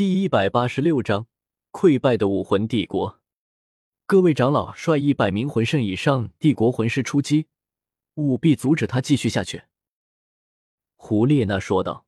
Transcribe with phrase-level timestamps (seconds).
[0.00, 1.26] 第一百八十六章
[1.72, 3.20] 溃败的武魂帝国。
[4.06, 7.48] 各位长老，率一百名魂圣以上帝国魂师出击，
[8.14, 9.64] 务必阻止他继续下去。”
[10.96, 12.06] 胡列娜说道。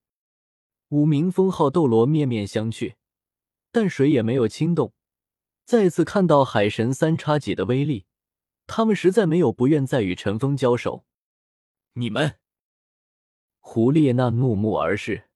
[0.89, 2.95] 五名封号斗罗面面相觑，
[3.71, 4.95] 但谁也没有轻动。
[5.67, 8.07] 再次看到海神三叉戟的威力，
[8.67, 11.05] 他们实在没有不愿再与陈峰交手。
[11.93, 12.39] 你们，
[13.61, 15.29] 胡列娜怒目而视。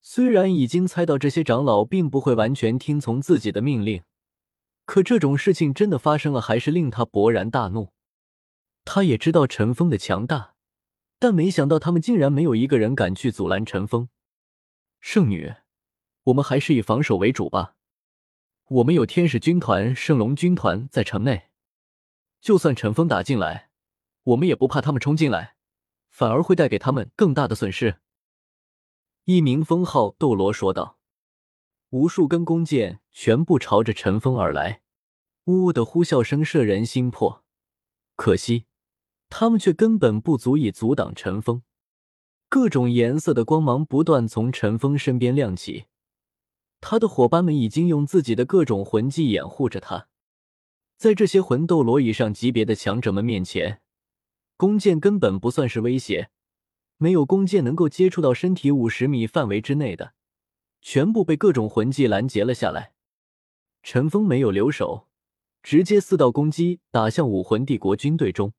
[0.00, 4.02] 虽然已经猜到这些长老并不会完全听从自己的命令，
[4.84, 7.92] 可这种事情真的发生了，还是令他勃然大怒。
[8.84, 10.54] 他也知道陈峰的强大，
[11.18, 14.08] 但没想到他们竟然没有一个人敢去阻拦陈峰。
[15.00, 15.54] 圣女，
[16.24, 17.74] 我们还是以防守为主吧。
[18.68, 21.50] 我们有天使军团、圣龙军团在城内，
[22.40, 23.70] 就算陈峰打进来，
[24.24, 25.56] 我们也不怕他们冲进来，
[26.08, 28.00] 反而会带给他们更大的损失。
[29.30, 30.96] 一名封号斗罗说道
[31.92, 34.80] ：“无数根弓箭全部朝着陈峰而来，
[35.44, 37.44] 呜呜的呼啸声摄人心魄。
[38.16, 38.64] 可惜，
[39.28, 41.60] 他们却根本不足以阻挡陈峰。
[42.48, 45.84] 各种颜色的光芒不断从陈峰身边亮起，
[46.80, 50.08] 他的伙伴们已经用自己的各种魂技掩护着他。
[50.96, 53.82] 在这些魂斗罗以上级别的强者们面前，
[54.56, 56.30] 弓箭根本不算是威胁。”
[56.98, 60.14] 没有弓箭能够接触到身体五十米范围之内的，
[60.82, 62.92] 全部被各种魂技拦截了下来。
[63.82, 65.06] 陈峰没有留手，
[65.62, 68.52] 直接四道攻击打向武魂帝国军队中。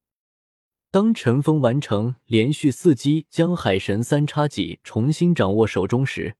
[0.90, 6.36] 当陈峰完成连续四击，将海神三叉戟重新掌握手中时，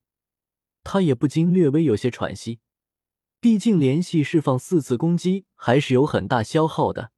[0.82, 2.58] 他也不禁略微有些喘息。
[3.40, 7.12] 毕竟连续释放四次攻击还是有很大消耗的。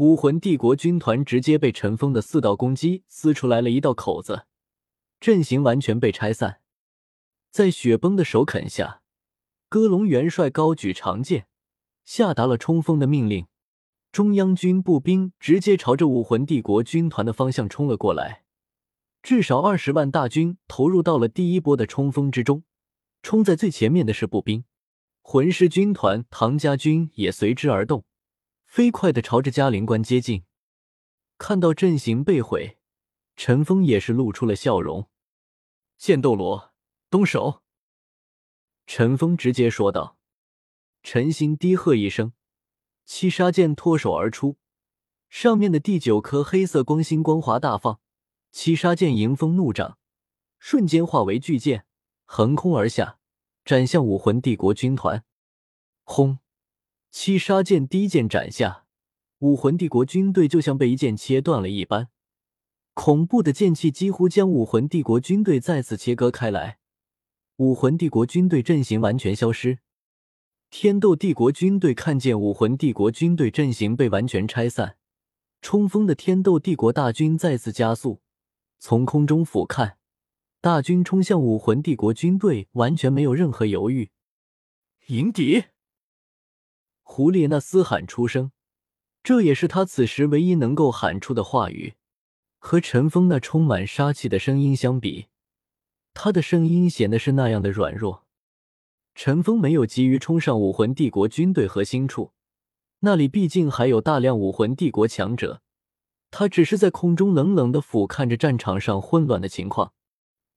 [0.00, 4.46] 武魂帝国军团直接被陈峰的四道攻击撕出来了一道口子，
[5.20, 6.62] 阵型完全被拆散。
[7.50, 9.02] 在雪崩的首肯下，
[9.68, 11.48] 戈隆元帅高举长剑，
[12.02, 13.46] 下达了冲锋的命令。
[14.10, 18.44] 中央军步兵直接朝着武魂帝国军团的方向冲了过来，
[19.22, 22.64] 至少二十万大军投入到了第一波的冲锋之中。
[23.22, 24.64] 冲在最前面的是步兵，
[25.20, 28.06] 魂师军团唐家军也随之而动。
[28.70, 30.44] 飞快的朝着嘉陵关接近，
[31.38, 32.78] 看到阵型被毁，
[33.34, 35.10] 陈峰也是露出了笑容。
[35.98, 36.72] 剑斗罗，
[37.10, 37.64] 动手！
[38.86, 40.16] 陈峰直接说道。
[41.02, 42.32] 陈心低喝一声，
[43.04, 44.56] 七杀剑脱手而出，
[45.28, 47.98] 上面的第九颗黑色光星光华大放，
[48.52, 49.98] 七杀剑迎风怒涨，
[50.60, 51.86] 瞬间化为巨剑，
[52.24, 53.18] 横空而下，
[53.64, 55.24] 斩向武魂帝国军团。
[56.04, 56.38] 轰！
[57.10, 58.84] 七杀剑第一剑斩下，
[59.40, 62.08] 武魂帝国军队就像被一剑切断了一般，
[62.94, 66.78] 恐怖的剑气几乎将武魂帝国军队再次切割开来。
[67.56, 69.80] 武魂帝国军队阵型完全消失。
[70.70, 74.96] 天斗帝国军队看见武魂帝国军队阵型被完全拆散，
[75.60, 78.20] 冲锋的天斗帝国大军再次加速，
[78.78, 79.94] 从空中俯瞰，
[80.60, 84.10] 大军冲向武魂帝国军队，完全没有任何犹豫，
[85.08, 85.64] 迎敌。
[87.12, 88.52] 胡列娜嘶喊出声，
[89.24, 91.94] 这也是他此时唯一能够喊出的话语。
[92.60, 95.26] 和陈峰那充满杀气的声音相比，
[96.14, 98.26] 他的声音显得是那样的软弱。
[99.16, 102.30] 陈峰没有急于冲上武魂帝国军队核心处，
[103.00, 105.62] 那里毕竟还有大量武魂帝国强者。
[106.30, 109.92] 他只是在空中冷冷的俯瞰着战场上混乱的情况，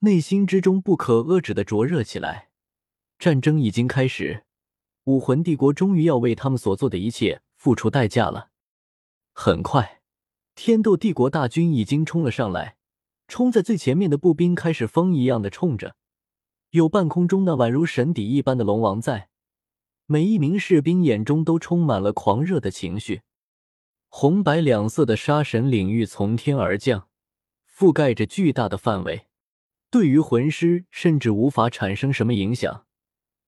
[0.02, 2.50] 内心之中不可遏制的灼热起来。
[3.18, 4.44] 战争已经开始。
[5.06, 8.50] 武魂帝国终于要为他们所做的一切付出代价了。
[9.34, 10.02] 很快，
[10.56, 12.78] 天斗帝国大军已经冲了上来，
[13.28, 15.96] 冲在最前面的步兵开始风一样的冲着。
[16.70, 19.30] 有半空中那宛如神邸一般的龙王在，
[20.06, 23.22] 每一名士兵眼中都充满了狂热的情绪。
[24.08, 27.10] 红白两色的杀神领域从天而降，
[27.68, 29.28] 覆盖着巨大的范围，
[29.90, 32.86] 对于魂师甚至无法产生什么影响。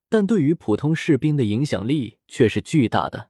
[0.10, 3.30] 但对于普通士兵的影响力却是巨大的。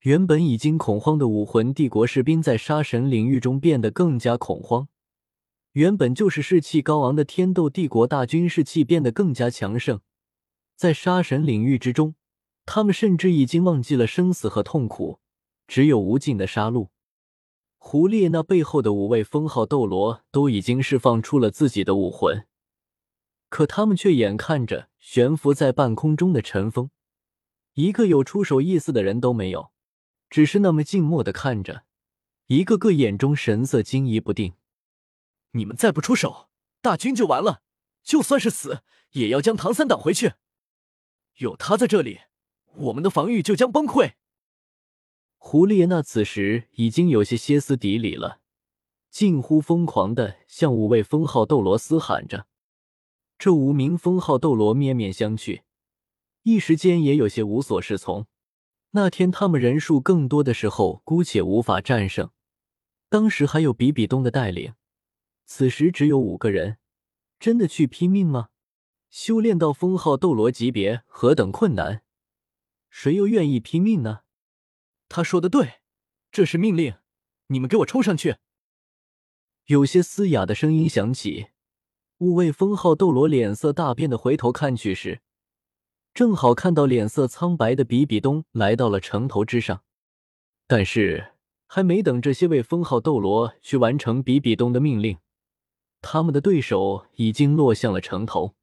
[0.00, 4.88] 原本已经恐慌的武魂帝国士兵在杀神领域中变得更加恐慌。
[5.72, 10.00] 原本就是士气高昂的天斗帝国大军士气变得更加强盛。
[10.74, 12.14] 在杀神领域之中，
[12.64, 15.20] 他们甚至已经忘记了生死和痛苦，
[15.66, 16.88] 只有无尽的杀戮。
[17.78, 22.46] 胡列那背后的五位封号斗罗都已经释放出了自己的武魂。
[23.48, 26.90] 可他们却眼看着悬浮在半空中的尘封，
[27.74, 29.70] 一个有出手意思的人都没有，
[30.28, 31.84] 只是那么静默的看着，
[32.48, 34.54] 一个个眼中神色惊疑不定。
[35.52, 36.48] 你们再不出手，
[36.82, 37.62] 大军就完了，
[38.02, 38.82] 就算是死，
[39.12, 40.32] 也要将唐三挡回去。
[41.36, 42.22] 有他在这里，
[42.74, 44.14] 我们的防御就将崩溃。
[45.36, 48.40] 胡列娜此时已经有些歇斯底里了，
[49.08, 52.48] 近乎疯狂的向五位封号斗罗嘶喊着。
[53.38, 55.62] 这五名封号斗罗面面相觑，
[56.42, 58.26] 一时间也有些无所适从。
[58.90, 62.30] 那天他们人数更多的时候，姑且无法战胜。
[63.08, 64.74] 当时还有比比东的带领，
[65.44, 66.78] 此时只有五个人，
[67.38, 68.48] 真的去拼命吗？
[69.10, 72.02] 修炼到封号斗罗级别何等困难，
[72.88, 74.22] 谁又愿意拼命呢？
[75.08, 75.80] 他说的对，
[76.32, 76.94] 这是命令，
[77.48, 78.36] 你们给我冲上去！
[79.66, 81.48] 有些嘶哑的声音响起。
[82.18, 85.20] 五位封号斗罗脸色大变的回头看去时，
[86.14, 89.82] 正好看到脸色苍白的比比东来到了城头之上。
[90.66, 91.32] 但是
[91.66, 95.18] 还没等这些位封号斗罗去完成比比东的命令，
[96.00, 98.54] 他们的对手已经落向了城头。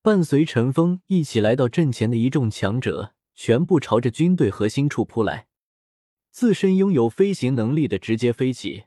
[0.00, 5.46] 伴随陈峰一起来到阵前的一众强者，全部朝着军队核心处扑来。
[6.30, 8.84] 自身拥有飞行能力的直接飞起，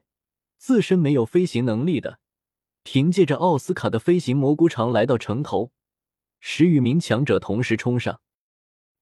[0.57, 2.17] 自身没有飞行能力的。
[2.89, 5.73] 凭借着奥斯卡的飞行蘑菇肠来到城头，
[6.39, 8.21] 十余名强者同时冲上。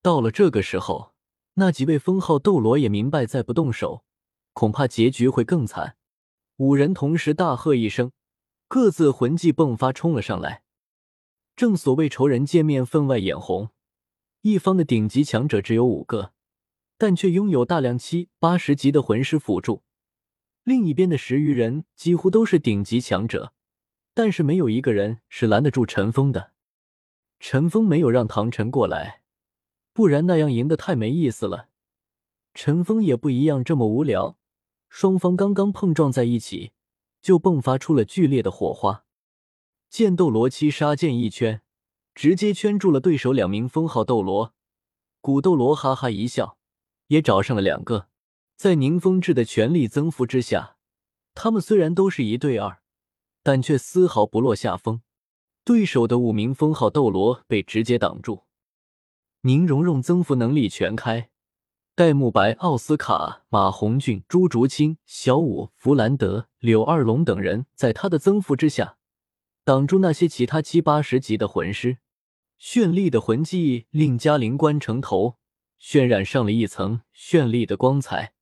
[0.02, 1.14] 到了这个时候，
[1.54, 4.04] 那几位封号斗罗也明白，再不动手，
[4.54, 5.98] 恐怕结局会更惨。
[6.56, 8.12] 五人同时大喝一声，
[8.68, 10.64] 各自魂技迸发，冲了上来。
[11.56, 13.70] 正所谓仇人见面分外眼红，
[14.42, 16.34] 一方的顶级强者只有五个，
[16.98, 19.84] 但却拥有大量七八十级的魂师辅助；
[20.64, 23.54] 另一边的十余人几乎都是顶级强者。
[24.16, 26.54] 但是没有一个人是拦得住陈峰的。
[27.40, 29.22] 陈峰没有让唐晨过来，
[29.94, 31.68] 不然那样赢得太没意思了。
[32.54, 34.38] 陈峰也不一样这么无聊。
[34.88, 36.72] 双方刚刚碰撞在一起，
[37.22, 39.04] 就迸发出了剧烈的火花。
[39.90, 41.62] 剑斗罗七杀剑一圈，
[42.14, 44.54] 直接圈住了对手两名封号斗罗。
[45.20, 46.58] 古斗罗哈哈一笑，
[47.08, 48.08] 也找上了两个。
[48.56, 50.78] 在宁风致的全力增幅之下，
[51.34, 52.80] 他们虽然都是一对二。
[53.46, 55.04] 但却丝毫不落下风，
[55.64, 58.46] 对手的五名封号斗罗被直接挡住。
[59.42, 61.30] 宁荣荣增幅能力全开，
[61.94, 68.98] 戴沐白、奥斯卡、马红俊、朱竹清、小舞、弗兰德、柳二龙等人在他的增幅之下，
[69.64, 72.00] 挡住那些其他七八十级的魂师。
[72.60, 75.36] 绚丽的魂技令嘉陵关城头
[75.80, 78.34] 渲染上了一层绚丽的光彩。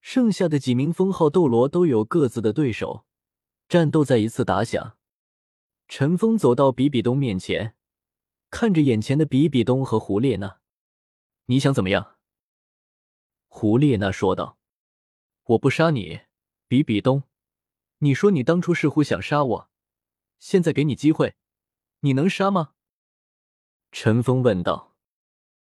[0.00, 3.04] 剩下的几名封号斗罗都有各自的对手。
[3.72, 4.98] 战斗再一次打响，
[5.88, 7.74] 陈峰走到比比东面前，
[8.50, 10.60] 看着眼前的比比东和胡列娜
[11.48, 12.18] ：“你想怎么样？”
[13.48, 14.58] 胡列娜说道
[15.56, 16.20] ：“我不杀你，
[16.68, 17.22] 比比东。
[18.00, 19.70] 你说你当初似乎想杀我，
[20.38, 21.36] 现在给你机会，
[22.00, 22.74] 你能杀吗？”
[23.90, 24.91] 陈峰问道。